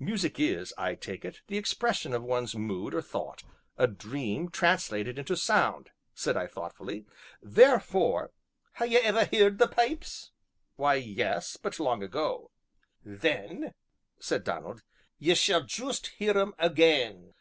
[0.00, 3.44] "Music is, I take it, the expression of one's mood or thought,
[3.76, 7.06] a dream translated into sound," said I thoughtfully,
[7.40, 8.32] "therefore"
[8.78, 10.32] "Hae ye ever heard the pipes?"
[10.74, 12.50] "Why, yes, but long ago."
[13.04, 13.72] "Then,"
[14.18, 14.82] said Donald,
[15.16, 17.34] "ye shall juist hear 'em again."